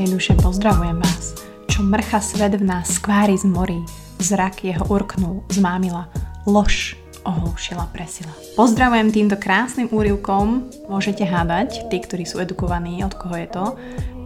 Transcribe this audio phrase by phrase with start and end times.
[0.00, 1.36] čistej duše pozdravujem vás.
[1.68, 3.84] Čo mrcha svet v nás skvári z morí,
[4.16, 6.08] zrak jeho urknul, zmámila,
[6.48, 6.96] lož
[7.28, 8.32] ohlušila, presila.
[8.56, 13.64] Pozdravujem týmto krásnym úrivkom, môžete hádať, tí, ktorí sú edukovaní, od koho je to.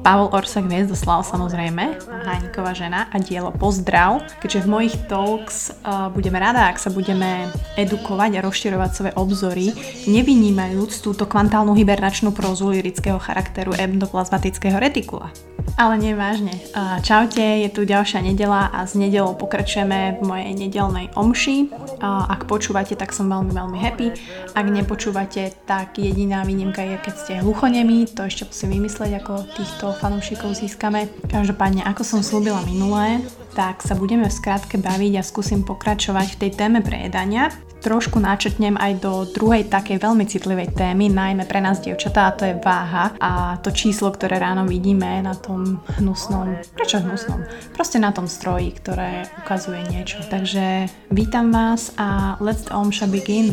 [0.07, 6.39] Pavol Orsak Hviezdoslav samozrejme, Hániková žena a dielo Pozdrav, keďže v mojich talks uh, budeme
[6.39, 9.67] rada, ak sa budeme edukovať a rozširovať svoje obzory,
[10.07, 15.35] nevynímajúc túto kvantálnu hibernačnú prózu lirického charakteru endoplazmatického retikula.
[15.75, 16.55] Ale nevážne.
[16.71, 21.75] Uh, čaute, je tu ďalšia nedela a s nedelou pokračujeme v mojej nedelnej omši.
[21.99, 24.15] Ak počúvate, tak som veľmi, veľmi happy.
[24.55, 29.87] Ak nepočúvate, tak jediná výnimka je, keď ste hluchonemí, to ešte musím vymysleť, ako týchto
[29.99, 31.11] fanúšikov získame.
[31.27, 33.19] Každopádne, ako som slúbila minulé,
[33.59, 37.51] tak sa budeme v skratke baviť a skúsim pokračovať v tej téme prejedania.
[37.85, 42.49] Trošku načetnem aj do druhej takej veľmi citlivej témy, najmä pre nás dievčatá, a to
[42.49, 47.45] je váha a to číslo, ktoré ráno vidíme na tom hnusnom, prečo hnusnom?
[47.77, 50.25] Proste na tom stroji, ktoré ukazuje niečo.
[50.33, 53.53] Takže vítam vás a let's the omša begin.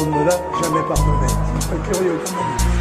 [0.00, 1.28] On ne l'a jamais pardonné.
[1.60, 2.80] C'est curieux, comment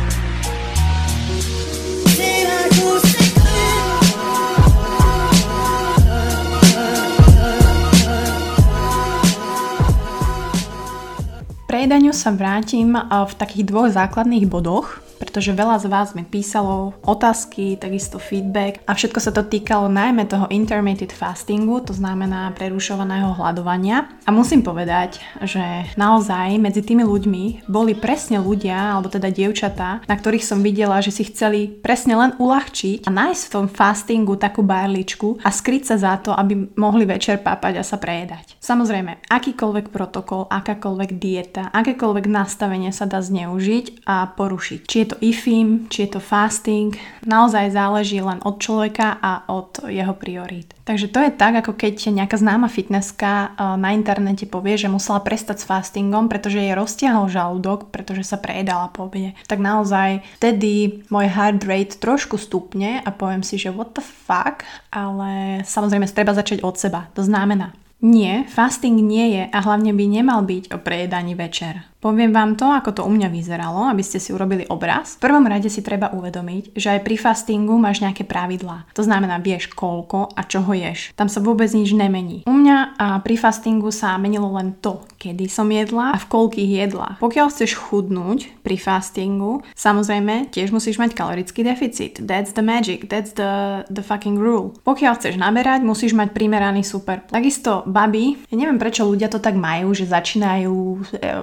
[11.80, 17.76] Prejedaniu sa vrátim v takých dvoch základných bodoch pretože veľa z vás mi písalo otázky,
[17.76, 24.08] takisto feedback a všetko sa to týkalo najmä toho intermittent fastingu, to znamená prerušovaného hľadovania.
[24.24, 30.16] A musím povedať, že naozaj medzi tými ľuďmi boli presne ľudia, alebo teda dievčatá, na
[30.16, 34.64] ktorých som videla, že si chceli presne len uľahčiť a nájsť v tom fastingu takú
[34.64, 38.56] barličku a skryť sa za to, aby mohli večer pápať a sa prejedať.
[38.64, 44.80] Samozrejme, akýkoľvek protokol, akákoľvek dieta, akékoľvek nastavenie sa dá zneužiť a porušiť.
[44.86, 46.94] Či je to IFIM, či je to fasting,
[47.26, 50.78] naozaj záleží len od človeka a od jeho priorít.
[50.86, 55.22] Takže to je tak, ako keď nejaká známa fitnesska eh, na internete povie, že musela
[55.22, 59.34] prestať s fastingom, pretože jej roztiahol žalúdok, pretože sa prejedala po obede.
[59.50, 64.62] Tak naozaj vtedy môj heart rate trošku stupne a poviem si, že what the fuck,
[64.94, 67.10] ale samozrejme treba začať od seba.
[67.18, 71.84] To znamená, nie, fasting nie je a hlavne by nemal byť o prejedaní večer.
[72.00, 75.20] Poviem vám to, ako to u mňa vyzeralo, aby ste si urobili obraz.
[75.20, 78.88] V prvom rade si treba uvedomiť, že aj pri fastingu máš nejaké pravidlá.
[78.96, 81.12] To znamená, vieš koľko a čo ho ješ.
[81.20, 82.48] Tam sa vôbec nič nemení.
[82.48, 86.72] U mňa a pri fastingu sa menilo len to, kedy som jedla a v koľkých
[86.88, 87.16] jedlách.
[87.20, 92.24] Pokiaľ chceš chudnúť pri fastingu, samozrejme tiež musíš mať kalorický deficit.
[92.24, 94.72] That's the magic, that's the, the fucking rule.
[94.88, 97.28] Pokiaľ chceš naberať, musíš mať primeraný super.
[97.28, 100.98] Takisto baby, ja neviem prečo ľudia to tak majú, že začínajú e,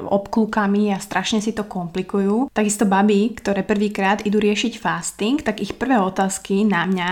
[0.08, 2.48] obklúčať lukami a strašne si to komplikujú.
[2.54, 7.10] Takisto baby, ktoré prvýkrát idú riešiť fasting, tak ich prvé otázky na mňa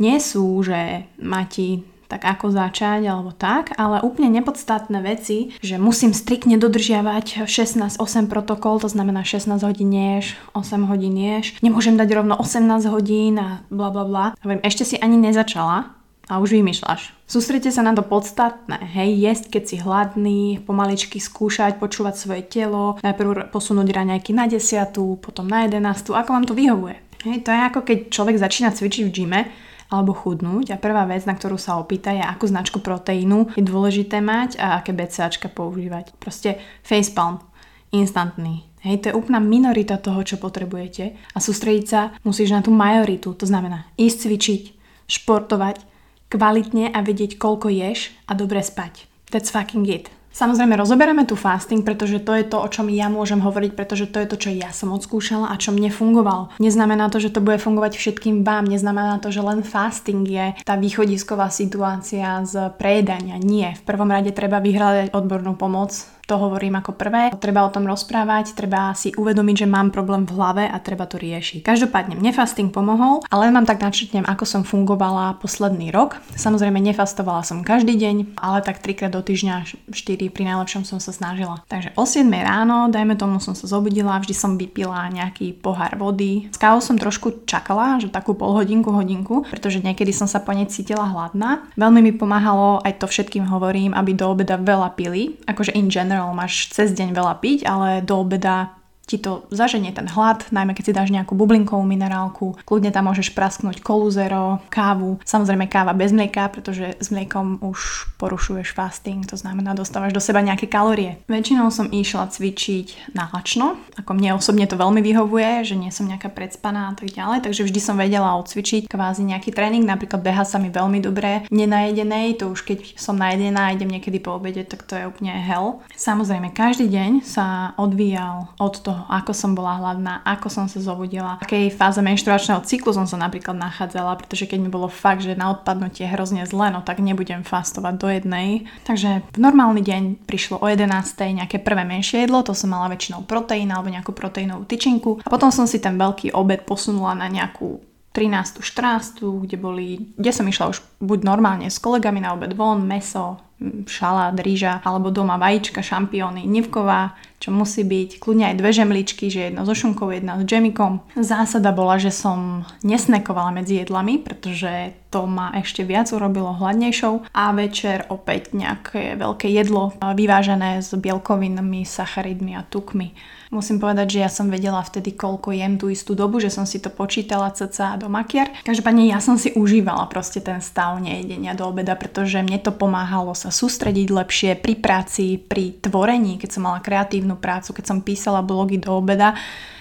[0.00, 6.10] nie sú, že Mati, tak ako začať alebo tak, ale úplne nepodstatné veci, že musím
[6.10, 12.34] striktne dodržiavať 16-8 protokol, to znamená 16 hodín ješ, 8 hodín ješ, nemôžem dať rovno
[12.34, 14.26] 18 hodín a bla bla bla.
[14.66, 15.99] Ešte si ani nezačala,
[16.30, 17.10] a už vymýšľaš.
[17.26, 23.02] Sústrete sa na to podstatné, hej, jesť, keď si hladný, pomaličky skúšať, počúvať svoje telo,
[23.02, 26.96] najprv posunúť raňajky na desiatu, potom na jedenástu, ako vám to vyhovuje.
[27.26, 29.42] Hej, to je ako keď človek začína cvičiť v gyme,
[29.90, 34.22] alebo chudnúť a prvá vec, na ktorú sa opýta je, akú značku proteínu je dôležité
[34.22, 36.14] mať a aké BCAčka používať.
[36.22, 37.42] Proste facepalm,
[37.90, 38.70] instantný.
[38.86, 43.34] Hej, to je úplná minorita toho, čo potrebujete a sústrediť sa musíš na tú majoritu,
[43.36, 44.62] to znamená ísť cvičiť,
[45.10, 45.84] športovať,
[46.30, 49.10] kvalitne a vedieť, koľko ješ a dobre spať.
[49.34, 50.08] That's fucking it.
[50.30, 54.22] Samozrejme, rozoberáme tu fasting, pretože to je to, o čom ja môžem hovoriť, pretože to
[54.22, 56.54] je to, čo ja som odskúšala a čo mne fungovalo.
[56.62, 60.78] Neznamená to, že to bude fungovať všetkým vám, neznamená to, že len fasting je tá
[60.78, 63.42] východisková situácia z prejedania.
[63.42, 65.98] Nie, v prvom rade treba vyhľadať odbornú pomoc
[66.30, 67.34] to hovorím ako prvé.
[67.42, 71.18] Treba o tom rozprávať, treba si uvedomiť, že mám problém v hlave a treba to
[71.18, 71.66] riešiť.
[71.66, 76.22] Každopádne mne fasting pomohol, ale vám tak načrtnem, ako som fungovala posledný rok.
[76.38, 81.10] Samozrejme nefastovala som každý deň, ale tak trikrát do týždňa, 4 pri najlepšom som sa
[81.10, 81.66] snažila.
[81.66, 86.46] Takže o 7 ráno, dajme tomu som sa zobudila, vždy som vypila nejaký pohár vody.
[86.54, 90.54] S kávou som trošku čakala, že takú pol hodinku, hodinku, pretože niekedy som sa po
[90.54, 91.66] nej cítila hladná.
[91.74, 96.19] Veľmi mi pomáhalo, aj to všetkým hovorím, aby do obeda veľa pili, akože in general
[96.36, 98.79] máš cez deň veľa piť, ale do obeda
[99.10, 102.54] ti to zaženie ten hlad, najmä keď si dáš nejakú bublinkovú minerálku.
[102.62, 108.70] Kľudne tam môžeš prasknúť koluzero, kávu, samozrejme káva bez mlieka, pretože s mliekom už porušuješ
[108.70, 111.18] fasting, to znamená dostávaš do seba nejaké kalórie.
[111.26, 116.30] Väčšinou som išla cvičiť nálačno, ako mne osobne to veľmi vyhovuje, že nie som nejaká
[116.30, 120.62] predspaná a tak ďalej, takže vždy som vedela odcvičiť kvázi nejaký tréning, napríklad beha sa
[120.62, 124.94] mi veľmi dobre nenajedenej, to už keď som najedená idem niekedy po obede, tak to
[124.94, 125.82] je úplne hell.
[125.98, 130.76] Samozrejme, každý deň sa odvíjal od toho, toho, ako som bola hladná, ako som sa
[130.76, 135.24] zobudila, v akej fáze menštruačného cyklu som sa napríklad nachádzala, pretože keď mi bolo fakt,
[135.24, 138.68] že na odpadnutie hrozne zle, no tak nebudem fastovať do jednej.
[138.84, 140.84] Takže v normálny deň prišlo o 11.
[141.16, 145.48] nejaké prvé menšie jedlo, to som mala väčšinou proteín alebo nejakú proteínovú tyčinku a potom
[145.48, 148.58] som si ten veľký obed posunula na nejakú 13.
[148.58, 149.22] 14.
[149.46, 153.38] kde boli, kde som išla už buď normálne s kolegami na obed von, meso,
[153.86, 159.52] šalát, rýža, alebo doma vajíčka, šampióny, nivková, čo musí byť, kľudne aj dve žemličky, že
[159.52, 161.04] jedna so šunkou, jedna s džemikom.
[161.20, 167.44] Zásada bola, že som nesnekovala medzi jedlami, pretože to ma ešte viac urobilo hladnejšou a
[167.52, 173.12] večer opäť nejaké veľké jedlo vyvážené s bielkovinami, sacharidmi a tukmi
[173.50, 176.78] Musím povedať, že ja som vedela vtedy, koľko jem tú istú dobu, že som si
[176.78, 178.54] to počítala cca do makiar.
[178.62, 183.34] Každopádne ja som si užívala proste ten stav nejedenia do obeda, pretože mne to pomáhalo
[183.34, 188.38] sa sústrediť lepšie pri práci, pri tvorení, keď som mala kreatívnu prácu, keď som písala
[188.38, 189.34] blogy do obeda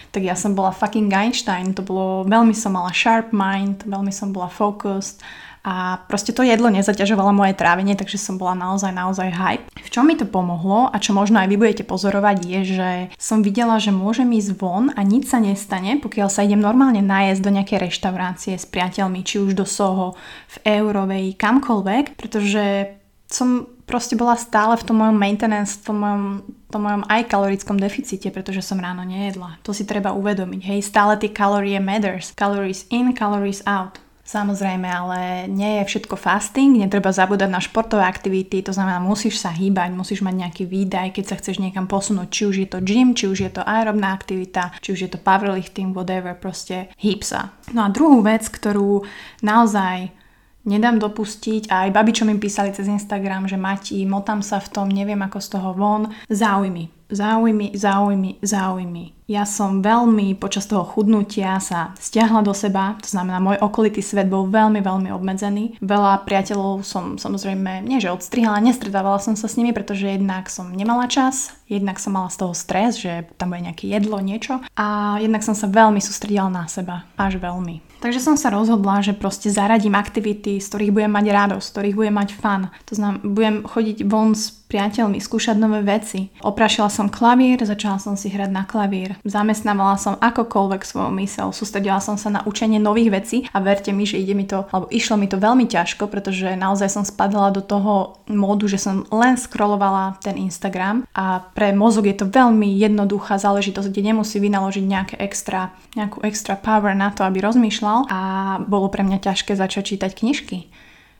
[0.09, 4.33] tak ja som bola fucking Einstein, to bolo, veľmi som mala sharp mind, veľmi som
[4.33, 5.21] bola focused
[5.59, 9.67] a proste to jedlo nezaťažovalo moje trávenie, takže som bola naozaj, naozaj hype.
[9.75, 12.89] V čom mi to pomohlo a čo možno aj vy budete pozorovať je, že
[13.19, 17.41] som videla, že môžem ísť von a nič sa nestane, pokiaľ sa idem normálne najesť
[17.43, 20.15] do nejakej reštaurácie s priateľmi, či už do Soho,
[20.55, 22.95] v Eurovej, kamkoľvek, pretože
[23.29, 26.25] som proste bola stále v tom mojom maintenance, v tom mojom,
[26.69, 29.57] tom mojom aj kalorickom deficite, pretože som ráno nejedla.
[29.65, 30.61] To si treba uvedomiť.
[30.61, 32.33] Hej, stále tie kalorie matters.
[32.37, 33.97] Calories in, calories out.
[34.29, 39.49] Samozrejme, ale nie je všetko fasting, netreba zabúdať na športové aktivity, to znamená, musíš sa
[39.49, 43.17] hýbať, musíš mať nejaký výdaj, keď sa chceš niekam posunúť, či už je to gym,
[43.17, 47.57] či už je to aerobná aktivita, či už je to powerlifting, whatever, proste hýb sa.
[47.73, 49.01] No a druhú vec, ktorú
[49.41, 50.13] naozaj
[50.61, 54.69] nedám dopustiť a aj babi, čo mi písali cez Instagram, že Mati, motám sa v
[54.69, 56.98] tom, neviem ako z toho von, záujmy.
[57.09, 63.37] Záujmy, záujmy, záujmy ja som veľmi počas toho chudnutia sa stiahla do seba, to znamená
[63.37, 65.77] môj okolitý svet bol veľmi, veľmi obmedzený.
[65.85, 70.73] Veľa priateľov som samozrejme, nie že odstrihala, nestretávala som sa s nimi, pretože jednak som
[70.73, 75.21] nemala čas, jednak som mala z toho stres, že tam bude nejaké jedlo, niečo a
[75.21, 77.85] jednak som sa veľmi sústredila na seba, až veľmi.
[77.99, 81.97] Takže som sa rozhodla, že proste zaradím aktivity, z ktorých budem mať radosť, z ktorých
[81.99, 82.61] budem mať fan.
[82.87, 86.29] To znamená, budem chodiť von s priateľmi, skúšať nové veci.
[86.45, 89.17] Oprašila som klavír, začala som si hrať na klavír.
[89.25, 94.05] Zamestnávala som akokoľvek svoju mysel, sústredila som sa na učenie nových vecí a verte mi,
[94.05, 97.65] že ide mi to, alebo išlo mi to veľmi ťažko, pretože naozaj som spadala do
[97.65, 103.41] toho módu, že som len scrollovala ten Instagram a pre mozog je to veľmi jednoduchá
[103.41, 108.19] záležitosť, kde nemusí vynaložiť nejaké extra, nejakú extra power na to, aby rozmýšľal a
[108.61, 110.69] bolo pre mňa ťažké začať čítať knižky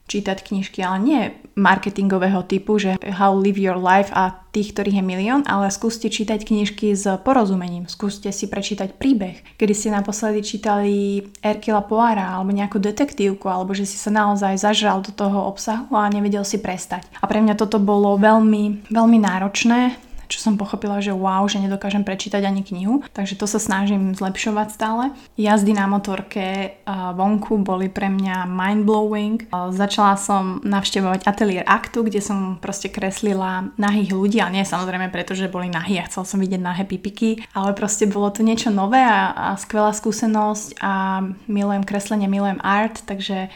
[0.10, 1.22] čítať knižky, ale nie
[1.54, 6.42] marketingového typu, že How Live Your Life a tých, ktorých je milión, ale skúste čítať
[6.42, 12.82] knižky s porozumením, skúste si prečítať príbeh, kedy ste naposledy čítali Erkila Poara alebo nejakú
[12.82, 17.06] detektívku, alebo že si sa naozaj zažral do toho obsahu a nevedel si prestať.
[17.22, 22.06] A pre mňa toto bolo veľmi, veľmi náročné, čo som pochopila, že wow, že nedokážem
[22.06, 25.04] prečítať ani knihu, takže to sa snažím zlepšovať stále.
[25.36, 29.50] Jazdy na motorke vonku boli pre mňa mind-blowing.
[29.74, 35.34] Začala som navštevovať ateliér aktu, kde som proste kreslila nahých ľudí, ale nie samozrejme preto,
[35.34, 39.02] že boli nahí a chcel som vidieť nahé pipiky, ale proste bolo to niečo nové
[39.02, 43.50] a, a skvelá skúsenosť a milujem kreslenie, milujem art, takže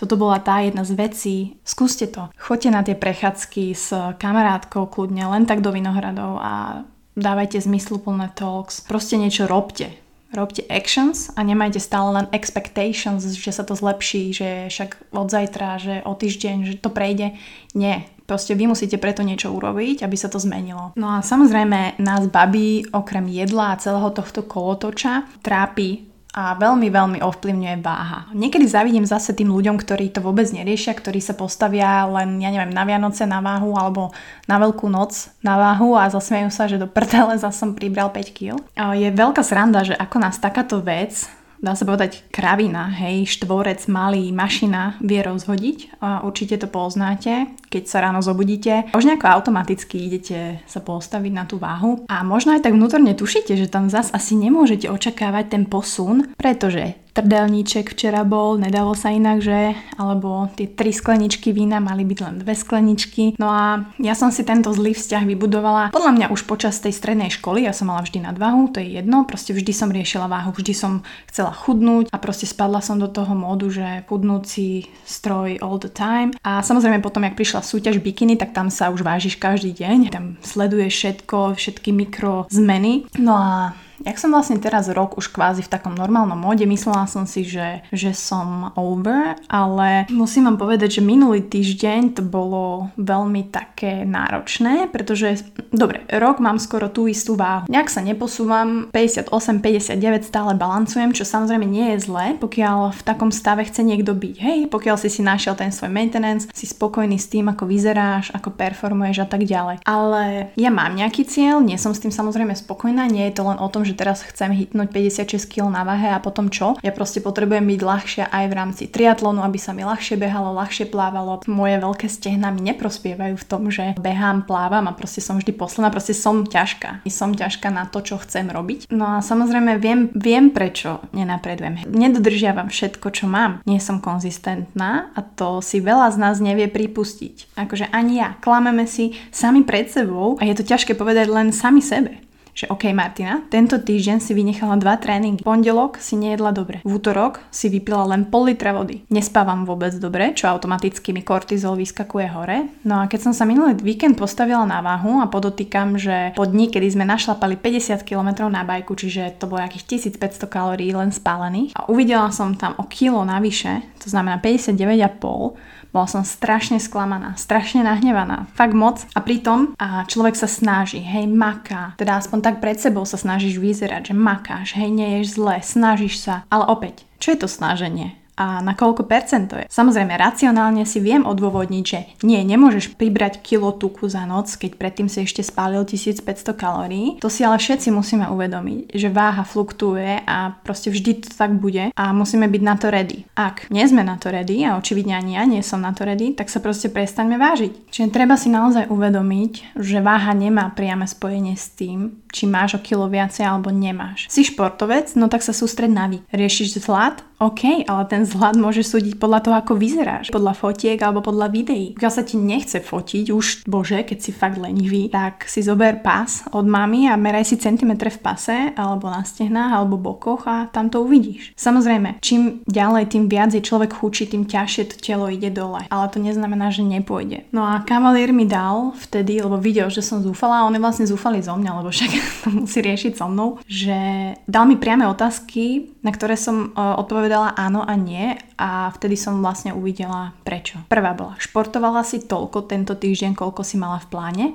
[0.00, 1.36] toto bola tá jedna z vecí.
[1.60, 2.32] Skúste to.
[2.40, 6.88] Choďte na tie prechádzky s kamarátkou kľudne, len tak do Vinohradov a
[7.20, 8.80] dávajte zmysluplné talks.
[8.80, 9.92] Proste niečo robte.
[10.32, 15.76] Robte actions a nemajte stále len expectations, že sa to zlepší, že však od zajtra,
[15.76, 17.36] že o týždeň, že to prejde.
[17.76, 20.94] Nie, Proste vy musíte preto niečo urobiť, aby sa to zmenilo.
[20.94, 27.18] No a samozrejme nás babí okrem jedla a celého tohto kolotoča trápi a veľmi, veľmi
[27.26, 28.30] ovplyvňuje váha.
[28.30, 32.70] Niekedy zavidím zase tým ľuďom, ktorí to vôbec neriešia, ktorí sa postavia len, ja neviem,
[32.70, 34.14] na Vianoce na váhu alebo
[34.46, 38.30] na Veľkú noc na váhu a zasmejú sa, že do prdele zase som pribral 5
[38.30, 38.62] kg.
[38.94, 41.26] Je veľká sranda, že ako nás takáto vec
[41.60, 47.82] dá sa povedať, kravina, hej, štvorec, malý, mašina vie rozhodiť a určite to poznáte, keď
[47.86, 48.90] sa ráno zobudíte.
[48.96, 53.54] Možno ako automaticky idete sa postaviť na tú váhu a možno aj tak vnútorne tušíte,
[53.54, 59.44] že tam zas asi nemôžete očakávať ten posun, pretože trdelníček včera bol, nedalo sa inak,
[59.44, 59.76] že?
[60.00, 63.36] Alebo tie tri skleničky vína mali byť len dve skleničky.
[63.36, 67.28] No a ja som si tento zlý vzťah vybudovala podľa mňa už počas tej strednej
[67.28, 70.72] školy, ja som mala vždy nadvahu, to je jedno, proste vždy som riešila váhu, vždy
[70.72, 75.92] som chcela chudnúť a proste spadla som do toho módu, že chudnúci stroj all the
[75.92, 76.32] time.
[76.40, 80.24] A samozrejme potom, jak prišla súťaž bikiny, tak tam sa už vážiš každý deň, tam
[80.40, 83.04] sleduješ všetko, všetky mikro zmeny.
[83.20, 87.28] No a Jak som vlastne teraz rok už kvázi v takom normálnom móde, myslela som
[87.28, 93.52] si, že, že som over, ale musím vám povedať, že minulý týždeň to bolo veľmi
[93.52, 97.68] také náročné, pretože, dobre, rok mám skoro tú istú váhu.
[97.68, 103.68] Nejak sa neposúvam, 58-59 stále balancujem, čo samozrejme nie je zlé, pokiaľ v takom stave
[103.68, 104.34] chce niekto byť.
[104.40, 108.56] Hej, pokiaľ si si našiel ten svoj maintenance, si spokojný s tým, ako vyzeráš, ako
[108.56, 109.84] performuješ a tak ďalej.
[109.84, 113.60] Ale ja mám nejaký cieľ, nie som s tým samozrejme spokojná, nie je to len
[113.60, 116.78] o tom, že teraz chcem hitnúť 56 kg na váhe a potom čo?
[116.80, 120.86] Ja proste potrebujem byť ľahšia aj v rámci triatlonu, aby sa mi ľahšie behalo, ľahšie
[120.86, 121.42] plávalo.
[121.50, 125.90] Moje veľké stehna mi neprospievajú v tom, že behám, plávam a proste som vždy posledná,
[125.90, 127.02] proste som ťažká.
[127.10, 128.88] Som ťažká na to, čo chcem robiť.
[128.88, 131.84] No a samozrejme viem, viem prečo nenapredujem.
[131.90, 133.60] Nedodržiavam všetko, čo mám.
[133.68, 137.60] Nie som konzistentná a to si veľa z nás nevie pripustiť.
[137.60, 138.38] Akože ani ja.
[138.40, 142.29] Klameme si sami pred sebou a je to ťažké povedať len sami sebe
[142.60, 145.40] že OK Martina, tento týždeň si vynechala dva tréningy.
[145.40, 146.84] Pondelok si nejedla dobre.
[146.84, 149.08] V útorok si vypila len pol litra vody.
[149.08, 152.68] Nespávam vôbec dobre, čo automaticky mi kortizol vyskakuje hore.
[152.84, 156.68] No a keď som sa minulý víkend postavila na váhu a podotýkam, že po dni,
[156.68, 161.72] kedy sme našlapali 50 km na bajku, čiže to bolo nejakých 1500 kalórií len spálených
[161.72, 167.82] a uvidela som tam o kilo navyše, to znamená 59,5, bola som strašne sklamaná, strašne
[167.82, 169.02] nahnevaná, fakt moc.
[169.14, 173.58] A pritom a človek sa snaží, hej, maká, teda aspoň tak pred sebou sa snažíš
[173.58, 178.19] vyzerať, že makáš, hej, neješ zle, snažíš sa, ale opäť, čo je to snaženie?
[178.40, 179.68] A na koľko percent je.
[179.68, 185.12] Samozrejme, racionálne si viem odôvodniť, že nie, nemôžeš pribrať kilo tuku za noc, keď predtým
[185.12, 187.20] si ešte spálil 1500 kalórií.
[187.20, 191.92] To si ale všetci musíme uvedomiť, že váha fluktuje a proste vždy to tak bude
[191.92, 193.28] a musíme byť na to ready.
[193.36, 196.32] Ak nie sme na to ready a očividne ani ja nie som na to ready,
[196.32, 197.92] tak sa proste prestaňme vážiť.
[197.92, 202.80] Čiže treba si naozaj uvedomiť, že váha nemá priame spojenie s tým, či máš o
[202.80, 204.30] kilo viacej alebo nemáš.
[204.30, 206.22] Si športovec, no tak sa sústred na vy.
[206.32, 207.29] Riešiš zlad?
[207.40, 210.28] OK, ale ten vzhľad môže súdiť podľa toho, ako vyzeráš.
[210.28, 211.96] Podľa fotiek alebo podľa videí.
[211.96, 216.44] Keď sa ti nechce fotiť, už bože, keď si fakt lenivý, tak si zober pás
[216.52, 220.92] od mami a meraj si centimetre v pase, alebo na stehnách, alebo bokoch a tam
[220.92, 221.56] to uvidíš.
[221.56, 225.88] Samozrejme, čím ďalej, tým viac je človek chučí, tým ťažšie to telo ide dole.
[225.88, 227.48] Ale to neznamená, že nepôjde.
[227.56, 231.08] No a kavalier mi dal vtedy, lebo videl, že som zúfala a on je vlastne
[231.08, 232.10] zúfali zo mňa, lebo však
[232.44, 233.96] to musí riešiť so mnou, že
[234.44, 239.44] dal mi priame otázky, na ktoré som uh, odpovedala áno a nie a vtedy som
[239.44, 240.80] vlastne uvidela prečo.
[240.88, 244.46] Prvá bola, športovala si toľko tento týždeň, koľko si mala v pláne?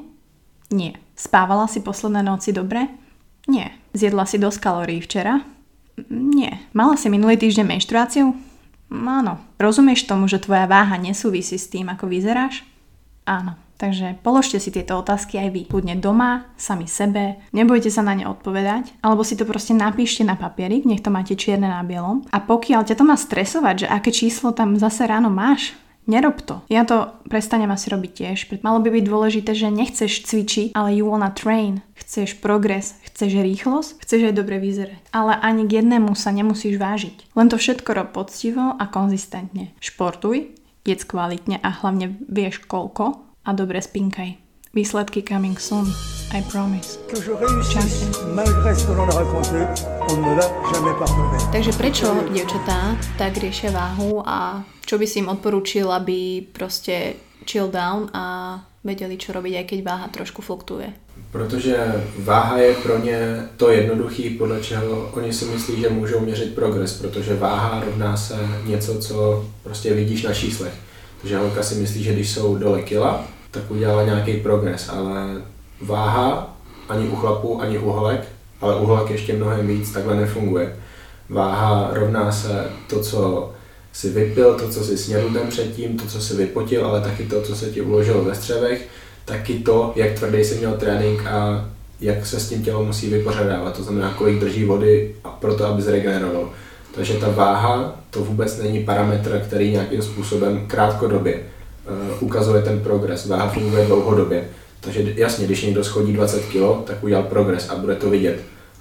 [0.74, 0.98] Nie.
[1.14, 2.90] Spávala si posledné noci dobre?
[3.46, 3.78] Nie.
[3.94, 5.46] Zjedla si dosť kalórií včera?
[6.10, 6.66] Nie.
[6.74, 8.34] Mala si minulý týždeň menštruáciu?
[8.90, 9.38] Áno.
[9.62, 12.66] Rozumieš tomu, že tvoja váha nesúvisí s tým, ako vyzeráš?
[13.30, 13.58] Áno.
[13.75, 15.62] Takže položte si tieto otázky aj vy.
[15.67, 20.39] Kľudne doma, sami sebe, nebojte sa na ne odpovedať, alebo si to proste napíšte na
[20.39, 22.24] papierik, nech to máte čierne na bielom.
[22.32, 26.62] A pokiaľ ťa to má stresovať, že aké číslo tam zase ráno máš, Nerob to.
[26.70, 28.38] Ja to prestanem asi robiť tiež.
[28.62, 31.82] Malo by byť dôležité, že nechceš cvičiť, ale you wanna train.
[31.98, 35.01] Chceš progres, chceš rýchlosť, chceš aj dobre vyzerať.
[35.10, 37.34] Ale ani k jednému sa nemusíš vážiť.
[37.34, 39.74] Len to všetko rob poctivo a konzistentne.
[39.82, 40.53] Športuj,
[40.86, 44.34] jedz kvalitne a hlavne vieš koľko a dobre spinkaj.
[44.74, 45.88] Výsledky coming soon,
[46.34, 47.00] I promise.
[51.52, 57.16] Takže prečo dievčatá tak riešia váhu a čo by si im odporúčil, aby proste
[57.48, 60.92] chill down a vedeli, čo robiť, aj keď váha trošku fluktuje?
[61.32, 66.56] Protože váha je pro ně to jednoduchý, podle čeho oni si myslí, že můžou měřit
[66.56, 68.36] progres, protože váha rovná se
[68.66, 70.74] něco, co prostě vidíš na číslech.
[71.22, 75.42] Takže holka si myslí, že když jsou dole kila, tak udělala nějaký progres, ale
[75.82, 76.58] váha
[76.90, 78.22] ani u chlapů, ani u holek,
[78.62, 80.76] ale u holek ještě mnohem víc, takhle nefunguje.
[81.30, 83.52] Váha rovná se to, co
[83.94, 87.42] si vypil, to, co si snědl den předtím, to, co si vypotil, ale taky to,
[87.42, 88.88] co se ti uložilo ve střevech,
[89.26, 91.70] taky to, jak tvrdý jsi měl trénink a
[92.02, 95.82] jak se s tím tělo musí vypořádávat, to znamená, kolik drží vody pro to, aby
[95.82, 96.50] zregeneroval.
[96.96, 101.40] Takže ta váha to vůbec není parametr, který nějakým způsobem krátkodobě
[102.20, 103.25] ukazuje ten progres.
[103.25, 104.50] Váha funguje dlouhodobě.
[104.80, 108.39] Takže jasně, když někdo schodí 20 kg, tak udělal progres a bude to vidět.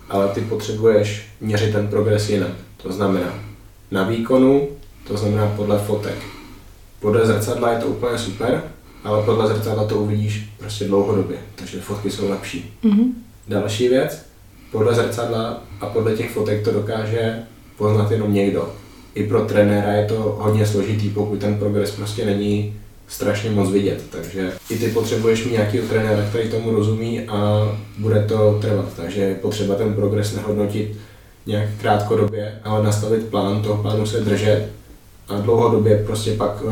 [0.09, 2.51] Ale ty potřebuješ měřit ten progres jinak.
[2.83, 3.35] To znamená
[3.91, 4.69] na výkonu,
[5.07, 6.15] to znamená podle fotek.
[7.01, 8.63] Podle zrcadla je to úplně super,
[9.05, 12.75] ale podle zrcadla to uvidíš prostě dlouhodobě, takže fotky jsou lepší.
[12.85, 13.13] Mm-hmm.
[13.49, 14.27] Další věc,
[14.73, 17.43] podle zrcadla a podle těch fotek to dokáže
[17.79, 18.73] poznat jenom někdo.
[19.15, 22.77] I pro trenéra je to hodně složitý, pokud ten progres prostě není
[23.09, 24.03] strašně moc vidět.
[24.11, 27.69] Takže i ty potřebuješ mít nějakého trenéra, který tomu rozumí a
[27.99, 28.87] bude to trvat.
[28.97, 30.97] Takže je potřeba ten progres nehodnotit
[31.47, 34.69] nějak krátkodobě, ale nastavit plán, toho plánu se držet
[35.29, 36.71] a dlouhodobě prostě pak uh,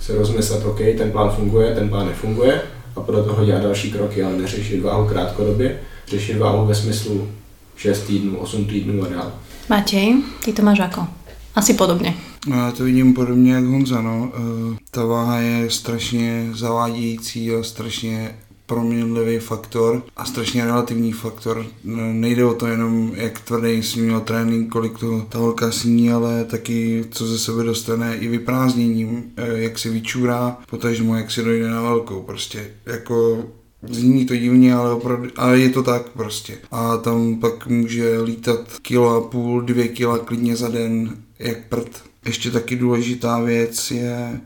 [0.00, 2.62] se rozmyslet, OK, ten plán funguje, ten plán nefunguje
[2.96, 7.28] a podle toho dělat další kroky, ale neřešit váhu krátkodobě, řešit váhu ve smyslu
[7.76, 9.32] 6 týdnů, 8 týdnů a dál.
[9.68, 11.06] Matěj, ty to máš jako?
[11.54, 12.14] Asi podobně.
[12.46, 14.32] No, já to vidím podobně jak Honza, no.
[14.34, 21.66] E, ta váha je strašně zavádějící a strašně proměnlivý faktor a strašně relativní faktor.
[22.12, 26.44] Nejde o to jenom, jak tvrdý jsi měl trénink, kolik to ta holka sní, ale
[26.44, 31.70] taky, co ze sebe dostane i vyprázdněním, eh, jak si vyčůrá, potažmo, jak si dojde
[31.70, 32.22] na velkou.
[32.22, 33.44] Prostě jako
[33.82, 36.58] Zní to divně, ale, opravdu, ale je to tak prostě.
[36.70, 42.02] A tam pak může lítat kilo a půl, dvě kila klidně za den, jak prd.
[42.28, 44.40] Ještě taky důležitá věc je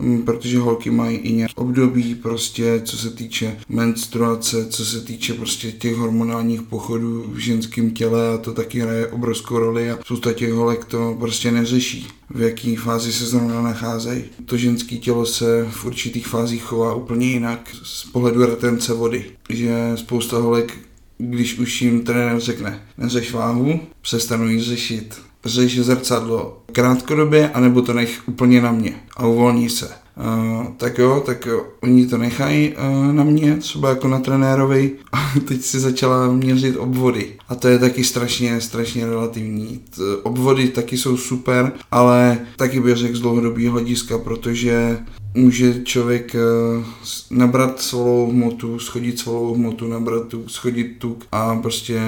[0.00, 5.34] Mm, protože holky mají i nějaké období prostě, co se týče menstruace, co se týče
[5.34, 10.32] prostě těch hormonálních pochodů v ženském těle a to taky hraje obrovskou roli a spousta
[10.32, 14.24] těch holek to prostě neřeší v jaký fázi se zrovna nacházejí.
[14.44, 19.92] To ženské tělo se v určitých fázích chová úplně jinak z pohledu retence vody, že
[19.94, 20.78] spousta holek
[21.20, 27.92] když už jim trenér řekne, neřeš váhu, přestanu jí řešit řeš zrcadlo krátkodobě, anebo to
[27.92, 29.88] nech úplně na mě a uvolní se.
[30.18, 34.90] Uh, tak jo, tak jo, oni to nechají uh, na mě, třeba jako na trenérovi
[35.12, 39.80] a teď si začala měřit obvody a to je taky strašně, strašně relativní.
[39.90, 44.98] T, obvody taky jsou super, ale taky bych řekl z dlouhodobého hlediska, protože
[45.34, 46.36] může člověk
[46.78, 46.84] uh,
[47.30, 52.00] nabrat svalovou hmotu, schodit svalovou hmotu, nabrat tuk, schodit tuk a prostě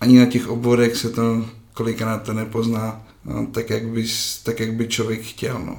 [0.00, 4.04] ani na těch obvodech se to kolikrát to nepozná no, tak, jak by,
[4.42, 5.58] tak, jak by člověk chtěl.
[5.58, 5.76] No.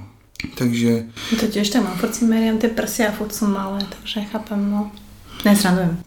[0.55, 1.05] Takže...
[1.39, 4.91] To tiež tak mám, furt si meriam tie prsia furt sú malé, takže chápem, no.
[5.45, 6.03] Nesrandujem.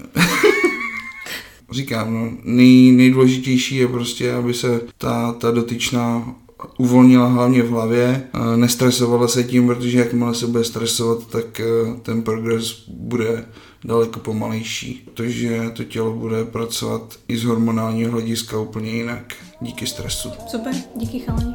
[1.70, 6.34] Říkám, no, nej, nejdůležitější je prostě, aby se ta, ta dotyčná
[6.78, 11.64] uvolnila hlavně v hlavě, nestresovala se tím, protože jakmile se bude stresovat, tak eh,
[12.02, 13.44] ten progres bude
[13.84, 20.30] daleko pomalejší, protože to tělo bude pracovat i z hormonálního hlediska úplně jinak díky stresu.
[20.46, 21.54] Super, díky chalani.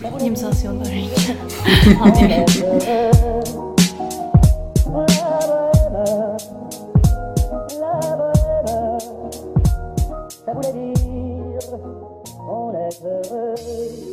[0.00, 1.12] Idem sa asi odložiť.